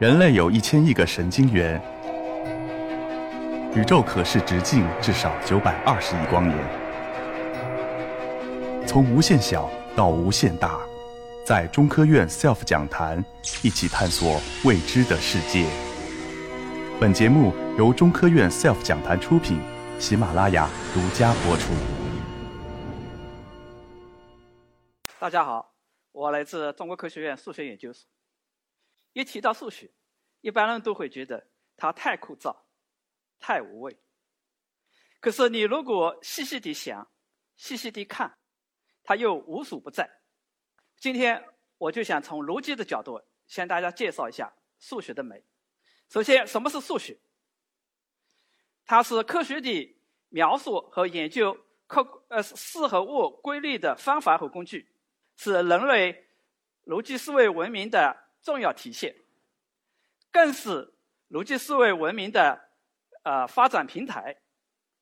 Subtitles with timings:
[0.00, 1.78] 人类有一千亿个神经元，
[3.76, 6.58] 宇宙可视直径至少九百二十亿光年。
[8.86, 10.80] 从无限小到无限大，
[11.44, 13.22] 在中科院 SELF 讲坛
[13.62, 15.66] 一起探索未知的世界。
[16.98, 19.60] 本节目由中科院 SELF 讲坛出品，
[19.98, 21.74] 喜马拉雅独家播出。
[25.18, 25.74] 大家好，
[26.12, 28.08] 我来自中国科学院数学研究所。
[29.12, 29.90] 一提到数学，
[30.40, 32.56] 一般人都会觉得它太枯燥、
[33.38, 33.96] 太无味。
[35.18, 37.10] 可是你如果细细地想、
[37.56, 38.38] 细细地看，
[39.02, 40.08] 它又无所不在。
[40.96, 41.44] 今天
[41.78, 45.44] 我就想从逻辑的角度向大家介绍一下数学的美。
[46.08, 47.18] 首先，什么是数学？
[48.84, 49.96] 它是科学的
[50.28, 54.90] 描述和研究客呃事和物规律的方法和工具，
[55.36, 56.26] 是人类
[56.84, 58.29] 逻辑思维文明的。
[58.42, 59.14] 重要体现，
[60.30, 60.94] 更是
[61.28, 62.70] 逻辑思维文明的
[63.22, 64.36] 呃发展平台。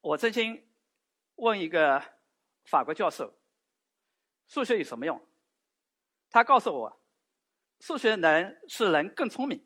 [0.00, 0.66] 我曾经
[1.36, 2.02] 问一个
[2.64, 3.32] 法国教授
[4.48, 5.24] ：“数学有什么用？”
[6.30, 7.00] 他告诉我
[7.80, 9.64] ：“数学能使人更聪明。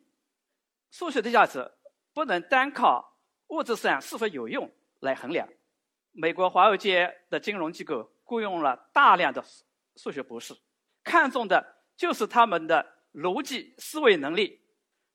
[0.91, 1.71] 数学的价值
[2.13, 5.49] 不能单靠物质上是否有用来衡量。”
[6.13, 9.43] 美国华尔街的金融机构雇佣了大量的
[9.95, 10.55] 数学博士，
[11.03, 12.92] 看重的就是他们的。
[13.13, 14.59] 逻辑思维能力，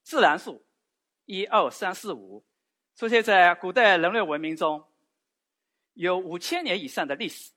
[0.03, 0.65] 自然数，
[1.25, 2.45] 一二三四五，
[2.95, 4.85] 出现在古代人类文明中，
[5.95, 7.51] 有五千年以上的历史。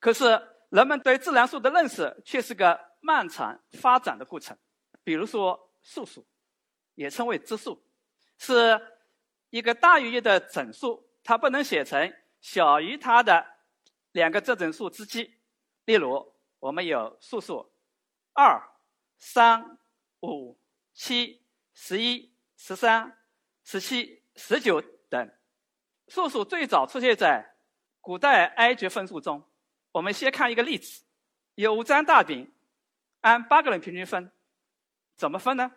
[0.00, 0.24] 可是，
[0.70, 4.56] 人们对自然数的认识却是个漫长发展的过程。
[5.04, 6.26] 比如说，素数，
[6.94, 7.82] 也称为质数，
[8.38, 8.80] 是
[9.50, 13.46] 一个大于一的整数，它不能写成小于它的
[14.12, 15.34] 两个正整数之积。
[15.84, 17.70] 例如，我们有素数
[18.32, 18.60] 二。
[19.18, 19.78] 三、
[20.20, 20.58] 五、
[20.92, 23.18] 七、十一、十三、
[23.64, 25.30] 十七、十九等，
[26.08, 27.56] 素数最早出现在
[28.00, 29.42] 古代埃及分数中。
[29.92, 31.04] 我们先看一个例子：
[31.54, 32.52] 有五张大饼，
[33.22, 34.30] 按八个人平均分，
[35.16, 35.72] 怎么分呢？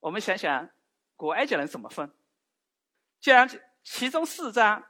[0.00, 0.70] 我们想想，
[1.16, 2.14] 古埃及人怎么分？
[3.18, 3.48] 将
[3.82, 4.86] 其中四张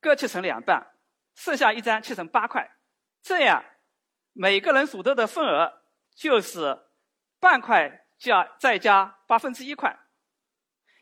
[0.00, 0.94] 各切成两半，
[1.34, 2.76] 剩下一张切成八块，
[3.20, 3.64] 这样
[4.32, 5.82] 每个人所得的份额
[6.14, 6.83] 就是。
[7.44, 9.94] 半块加再加八分之一块，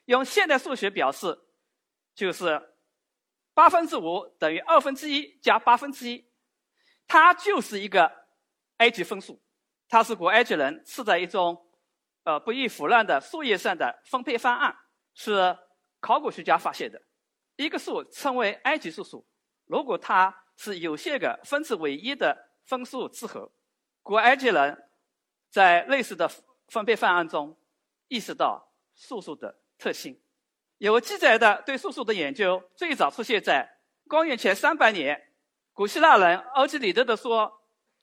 [0.06, 1.38] 用现代数学表示，
[2.16, 2.74] 就是
[3.54, 6.28] 八分之五等于二分之一加八分之一，
[7.06, 8.10] 它就是一个
[8.78, 9.40] 埃及分数，
[9.88, 11.64] 它是古埃及人刺在一种
[12.24, 14.76] 呃不易腐烂的树叶上的分配方案，
[15.14, 15.56] 是
[16.00, 17.00] 考古学家发现的。
[17.54, 19.24] 一个数称为埃及数数，
[19.66, 23.52] 如果它是有限个分子为一的分数之和，
[24.02, 24.88] 古埃及人。
[25.52, 26.28] 在类似的
[26.68, 27.54] 分配方案中，
[28.08, 30.18] 意识到素数的特性。
[30.78, 33.68] 有记载的对素数的研究，最早出现在
[34.08, 35.30] 公元前三百年，
[35.74, 37.46] 古希腊人欧几里得的说《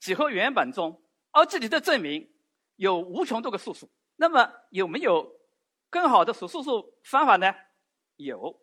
[0.05, 1.01] 几何原本》中。
[1.31, 2.31] 欧几里得证明
[2.75, 3.89] 有无穷多个素数。
[4.15, 5.35] 那么有没有
[5.89, 7.51] 更好的数素数方法呢？
[8.17, 8.61] 有，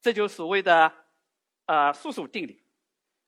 [0.00, 0.92] 这就所谓的
[1.66, 2.64] 呃素数定理。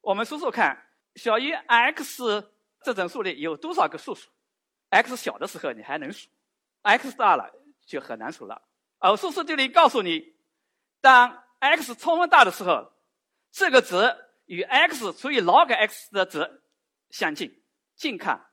[0.00, 4.28] 我们数数看，小于 x 这整数里有多少个素数
[4.92, 6.28] ？x 小的时候你还能数
[6.82, 7.50] ，x 大了
[7.86, 8.60] 就很难数了。
[8.98, 10.36] 而数数定理告诉你，
[11.00, 12.92] 当 x 充分大的时候，
[13.50, 13.96] 这个值
[14.44, 16.62] 与 x 除以 log x 的值
[17.10, 17.64] 相近。
[17.94, 18.50] 近看，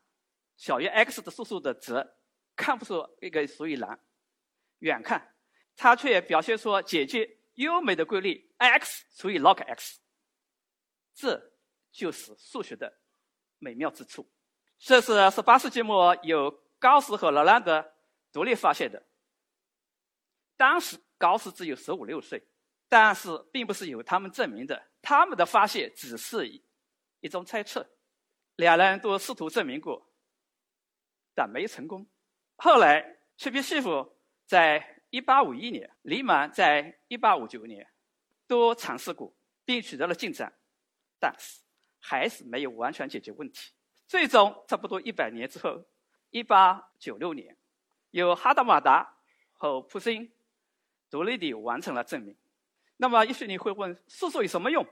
[0.55, 2.07] 小于 x 的数数的值
[2.55, 3.97] 看不出一个所以然；
[4.79, 5.35] 远看，
[5.75, 9.99] 它却表现出解决优美的规律 x 除以 log x。
[11.13, 11.51] 这
[11.91, 13.01] 就是数学的
[13.57, 14.29] 美妙之处。
[14.79, 17.93] 这是18世纪末由高斯和罗兰德
[18.31, 19.05] 独立发现的。
[20.55, 22.47] 当时高斯只有十五六岁，
[22.87, 26.47] 但是并不是由他们证明的，他们的发现只是
[27.19, 27.89] 一种猜测。
[28.55, 30.11] 两人都试图证明过，
[31.33, 32.07] 但没成功。
[32.57, 37.89] 后来，切皮西夫在1851年，黎曼在1859年
[38.47, 39.33] 都尝试过，
[39.63, 40.53] 并取得了进展，
[41.19, 41.61] 但是
[41.99, 43.71] 还是没有完全解决问题。
[44.09, 45.85] 最终，差不多一百年之后，
[46.31, 47.55] 一八九六年，
[48.09, 49.19] 由哈德马达
[49.53, 50.31] 和普森
[51.11, 52.35] 独立地完成了证明。
[52.97, 54.83] 那么，也许你会问：素数有什么用？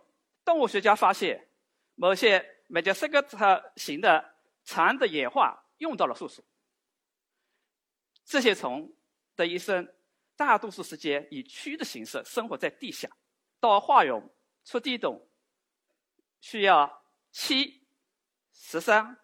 [0.45, 1.49] 动物学家发现，
[1.95, 6.45] 某些美加斯克特型的蚕的演化用到了素数。
[8.23, 8.93] 这些虫
[9.35, 9.91] 的一生，
[10.35, 13.09] 大多数时间以蛆的形式生活在地下，
[13.59, 14.29] 到化蛹
[14.63, 15.27] 出地洞，
[16.39, 17.86] 需要七。
[18.59, 19.17] 十三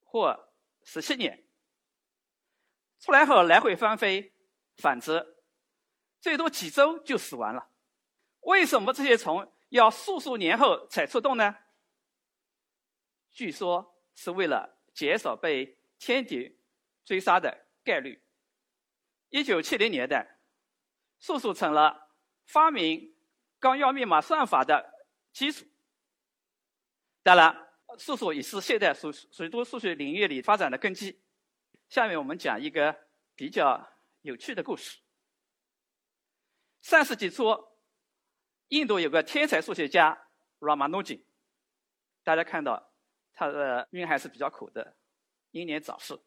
[0.00, 1.46] 或十七年，
[2.98, 4.32] 出来后来回翻飞，
[4.76, 5.44] 反之，
[6.20, 7.70] 最多几周就死完了。
[8.40, 11.54] 为什么这些虫要数数年后才出动呢？
[13.30, 16.58] 据说是为了减少被天敌
[17.04, 18.20] 追杀的概率。
[19.28, 20.40] 一九七零年代，
[21.20, 22.08] 数数成了
[22.46, 23.14] 发明
[23.60, 25.64] 纲要密码算法的基础。
[27.22, 31.20] 当然，数数也是现代数许多数学领域里发展的根基。
[31.88, 32.94] 下面我们讲一个
[33.34, 33.88] 比较
[34.22, 34.98] 有趣的故事。
[36.80, 37.68] 上世纪初，
[38.68, 40.26] 印度有个天才数学家
[40.60, 41.20] Ramanujan，
[42.22, 42.92] 大家看到
[43.34, 44.96] 他的命还是比较苦的，
[45.50, 46.18] 英年早逝。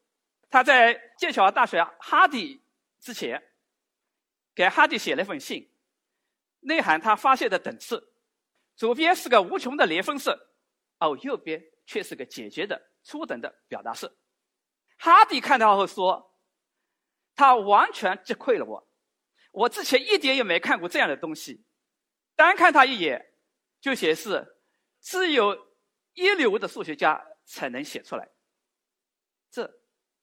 [0.49, 2.61] 他在剑桥大学哈迪
[2.99, 3.41] 之前，
[4.53, 5.71] 给哈迪写了一封信，
[6.59, 8.11] 内涵他发现的等式，
[8.75, 10.37] 左边是个无穷的连分式。
[11.03, 14.09] 哦，右边却是个简洁的初等的表达式。
[14.97, 16.33] 哈迪看到后说
[17.35, 18.87] ：“他完全击溃了我，
[19.51, 21.65] 我之前一点也没看过这样的东西，
[22.35, 23.33] 单看他一眼
[23.81, 24.55] 就显示
[25.01, 25.73] 只有
[26.13, 28.29] 一流的数学家才能写出来。
[29.51, 29.69] 这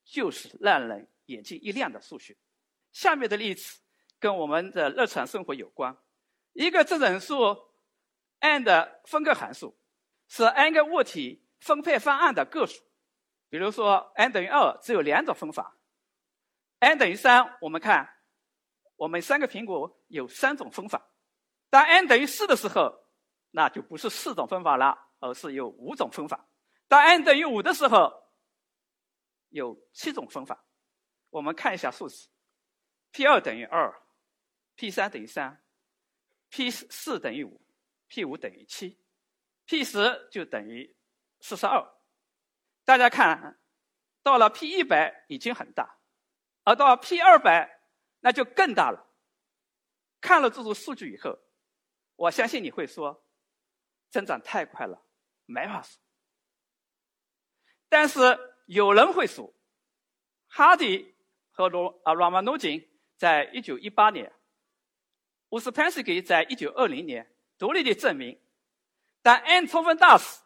[0.05, 2.35] 就是让人眼睛一亮的数学。”
[2.91, 3.81] 下面的例子
[4.19, 5.95] 跟我们的日常生活有关。
[6.55, 7.57] 一个自整数
[8.39, 9.77] n 的分割函数。
[10.31, 12.81] 是 n 个物体分配方案的个数，
[13.49, 15.77] 比如说 n 等于二，只有两种分法
[16.79, 18.09] ；n 等于三，我们看
[18.95, 21.11] 我们三个苹果有三种分法。
[21.69, 23.09] 当 n 等于四的时候，
[23.51, 26.49] 那就不是四种分法了，而是有五种分法。
[26.87, 28.23] 当 n 等于五的时候，
[29.49, 30.65] 有七种分法。
[31.31, 32.29] 我们看一下数字
[33.11, 34.01] ：p 二等于二
[34.77, 35.61] ，p 三等于三
[36.51, 37.61] ，p 四等于五
[38.07, 38.97] ，p 五等于七。
[39.71, 40.97] P 十就等于
[41.39, 41.89] 四十二，
[42.85, 43.61] 大家看，
[44.21, 46.01] 到了 P 一百已经很大，
[46.65, 47.81] 而到 P 二百
[48.19, 49.15] 那就更大了。
[50.21, 51.39] 看了这组数据以后，
[52.17, 53.25] 我相信你会说，
[54.09, 55.07] 增长太快了，
[55.47, 56.01] 没法数。
[57.89, 58.21] 但是
[58.67, 59.55] 有人会数，
[60.49, 61.15] 哈迪
[61.53, 64.35] 和罗啊 Ramanujan 在一九一八年，
[65.51, 68.40] 乌斯潘斯基在一九二零年独立的证明。
[69.31, 70.41] 当 n 充分大时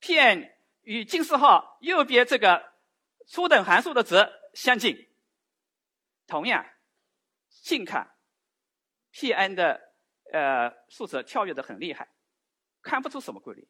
[0.00, 2.72] ，Pn 与近似号右边这个
[3.26, 4.96] 初等函数的值相近。
[6.26, 6.66] 同样，
[7.50, 8.16] 近看
[9.12, 9.92] Pn 的
[10.32, 12.08] 呃数值跳跃的很厉害，
[12.80, 13.68] 看不出什么规律；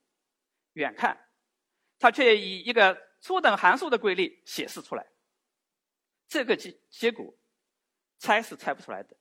[0.75, 1.28] 远看，
[1.98, 5.08] 它却以一个初等函数的规律显示出来。
[6.28, 7.37] 这个结结果
[8.19, 9.16] 猜是猜不出来的，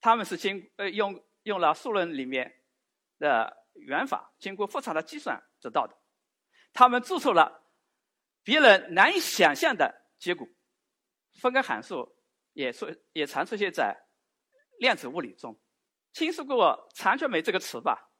[0.00, 2.62] 他们是经呃用用了数论里面
[3.18, 3.58] 的。
[3.80, 5.96] 原法经过复杂的计算得到的，
[6.72, 7.64] 他们做出了
[8.42, 10.46] 别人难以想象的结果。
[11.34, 12.16] 分割函数
[12.52, 13.96] 也出也常出现在
[14.78, 15.58] 量子物理中。
[16.12, 18.10] 听说过残缺酶这个词吧？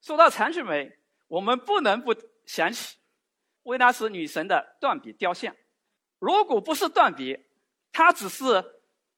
[0.00, 0.98] 说到残缺酶，
[1.28, 2.14] 我们不能不
[2.44, 2.98] 想起
[3.62, 5.54] 维纳斯女神的断臂雕像。
[6.18, 7.38] 如果不是断臂，
[7.92, 8.44] 它只是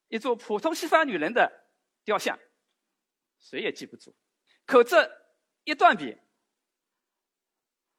[0.08, 1.50] 一座普通西方女人的
[2.04, 2.38] 雕像，
[3.38, 4.14] 谁也记不住。
[4.66, 5.21] 可这。
[5.64, 6.18] 一段笔，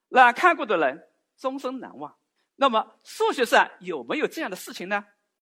[0.09, 2.17] 让看过的人终生难忘。
[2.55, 5.05] 那么，数学上有没有这样的事情呢？